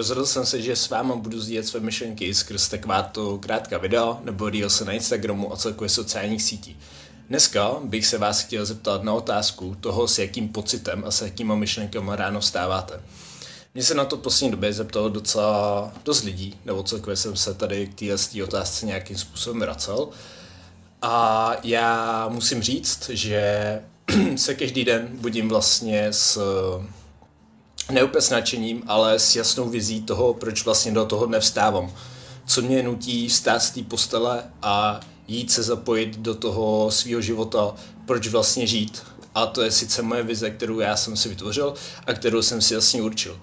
[0.00, 4.50] rozhodl jsem se, že s váma budu sdílet své myšlenky skrz takováto krátká video nebo
[4.68, 6.76] se na Instagramu a celkově sociálních sítí.
[7.28, 11.54] Dneska bych se vás chtěl zeptat na otázku toho, s jakým pocitem a s jakýma
[11.54, 13.00] myšlenkami ráno vstáváte.
[13.74, 17.86] Mně se na to poslední době zeptalo docela dost lidí, nebo celkově jsem se tady
[17.86, 20.08] k téhle otázce nějakým způsobem vracel.
[21.02, 23.42] A já musím říct, že
[24.36, 26.38] se každý den budím vlastně s
[27.90, 31.92] neúplně s nadšením, ale s jasnou vizí toho, proč vlastně do toho nevstávám.
[32.46, 37.74] Co mě nutí vstát z té postele a jít se zapojit do toho svého života,
[38.06, 39.02] proč vlastně žít.
[39.34, 41.74] A to je sice moje vize, kterou já jsem si vytvořil
[42.06, 43.40] a kterou jsem si jasně určil.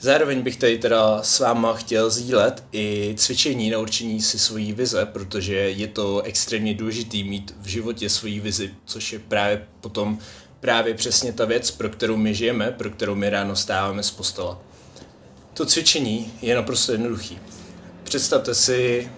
[0.00, 5.06] Zároveň bych tady teda s váma chtěl sdílet i cvičení na určení si svojí vize,
[5.06, 10.18] protože je to extrémně důležitý mít v životě svoji vizi, což je právě potom
[10.60, 14.58] právě přesně ta věc, pro kterou my žijeme, pro kterou my ráno stáváme z postela.
[15.54, 17.38] To cvičení je naprosto jednoduchý.
[18.04, 19.10] Představte si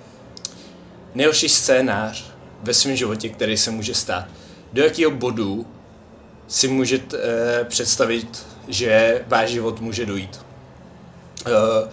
[1.14, 2.24] nejhorší scénář
[2.62, 4.24] ve svém životě, který se může stát.
[4.72, 5.66] Do jakého bodu
[6.48, 10.40] si můžete eh, představit, že váš život může dojít.
[11.46, 11.90] Eh,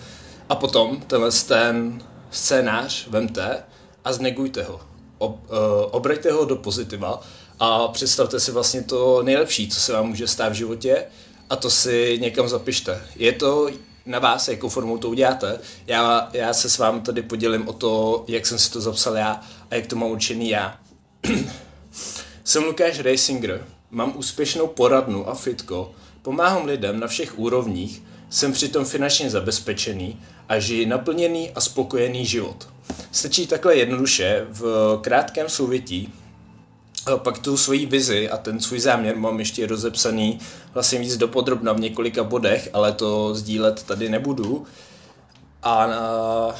[0.50, 3.64] a potom tenhle ten scénář vemte
[4.03, 4.81] a znegujte ho.
[5.17, 7.22] Ob, eh, obraťte ho do pozitiva
[7.59, 11.06] a představte si vlastně to nejlepší, co se vám může stát v životě
[11.50, 13.02] a to si někam zapište.
[13.16, 13.70] Je to
[14.06, 15.59] na vás, jakou formou to uděláte.
[15.88, 19.42] Já, já se s vámi tady podělím o to, jak jsem si to zapsal já
[19.72, 20.80] a jak to mám učený já.
[22.44, 28.86] jsem Lukáš Racingr, mám úspěšnou poradnu a fitko, pomáhám lidem na všech úrovních, jsem přitom
[28.86, 32.67] finančně zabezpečený a žiji naplněný a spokojený život.
[33.12, 36.14] Stačí takhle jednoduše v krátkém souvětí
[37.17, 40.39] pak tu svoji vizi a ten svůj záměr mám ještě rozepsaný
[40.73, 44.66] vlastně víc dopodrobna v několika bodech, ale to sdílet tady nebudu.
[45.64, 46.56] A, a,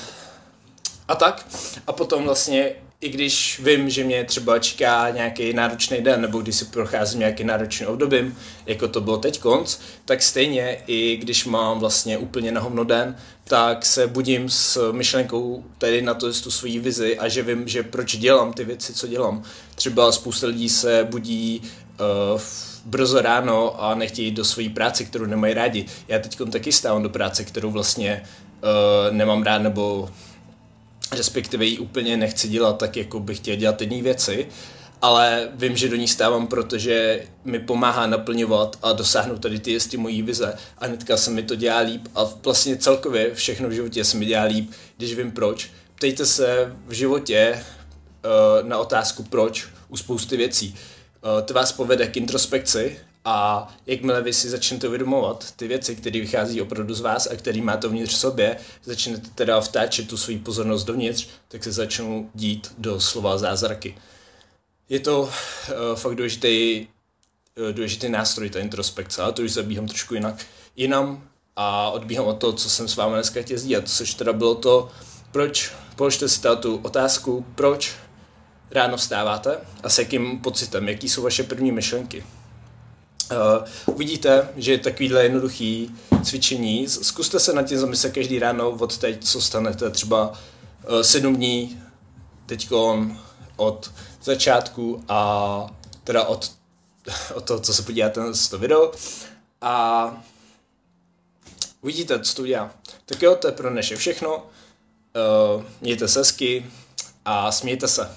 [1.08, 1.48] a tak.
[1.88, 6.56] A potom vlastně i když vím, že mě třeba čeká nějaký náročný den, nebo když
[6.56, 11.80] si procházím nějaký náročný obdobím, jako to bylo teď konc, tak stejně i když mám
[11.80, 16.80] vlastně úplně na hovno den, tak se budím s myšlenkou tady na to tu svoji
[16.80, 19.44] vizi a že vím, že proč dělám ty věci, co dělám.
[19.76, 21.62] Třeba spousta lidí se budí
[22.34, 22.42] uh,
[22.86, 25.86] brzo ráno a nechtějí do své práce, kterou nemají rádi.
[26.08, 30.10] Já teď taky stávám do práce, kterou vlastně uh, nemám rád, nebo
[31.12, 34.48] respektive ji úplně nechci dělat tak, jako bych chtěl dělat jiné věci,
[35.02, 39.98] ale vím, že do ní stávám, protože mi pomáhá naplňovat a dosáhnout tady ty jestli
[39.98, 44.04] mojí vize a hnedka se mi to dělá líp a vlastně celkově všechno v životě
[44.04, 45.72] se mi dělá líp, když vím proč.
[45.96, 50.76] Ptejte se v životě uh, na otázku proč u spousty věcí.
[50.76, 56.20] Uh, to vás povede k introspekci a jakmile vy si začnete uvědomovat ty věci, které
[56.20, 60.84] vychází opravdu z vás a které máte vnitř sobě, začnete teda vtáčet tu svoji pozornost
[60.84, 63.98] dovnitř, tak se začnou dít do slova zázraky.
[64.90, 65.30] Je to uh,
[65.96, 66.88] fakt důležitý,
[67.68, 70.46] uh, důležitý nástroj, ta introspekce, ale to už zabíhám trošku jinak.
[70.76, 71.24] Jinam
[71.56, 74.92] a odbíhám od toho, co jsem s vámi dneska chtěl sdílet, což teda bylo to,
[75.32, 77.96] proč, položte si tu otázku, proč
[78.72, 82.24] ráno vstáváte a s jakým pocitem, jaký jsou vaše první myšlenky.
[83.32, 86.88] Uh, uvidíte, že je takovýhle jednoduchý cvičení.
[86.88, 91.82] Zkuste se na tím zamyslet každý ráno od teď, co stanete třeba uh, sedm dní
[92.46, 92.70] teď
[93.56, 93.92] od
[94.24, 95.70] začátku a
[96.04, 96.52] teda od,
[97.34, 98.92] od toho, co se podíváte na to video
[99.62, 100.24] a
[101.82, 102.72] uvidíte, co to udělá.
[103.06, 104.38] Tak jo, to je pro dnešek všechno.
[104.38, 106.66] Uh, mějte se hezky
[107.26, 108.16] a smějte se.